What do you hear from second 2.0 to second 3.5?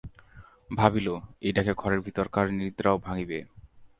ভিতরকার নিদ্রাও ভাঙিবে।